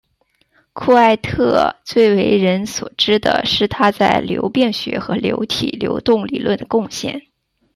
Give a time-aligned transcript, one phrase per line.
[0.73, 7.21] 库埃特最为人所知的是他在流变学和流体流动理论的贡献。